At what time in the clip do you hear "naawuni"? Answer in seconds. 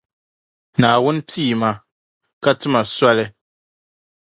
0.79-1.21